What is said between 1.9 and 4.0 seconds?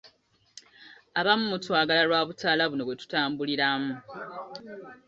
lwabutaala buno bwetutambuliramu.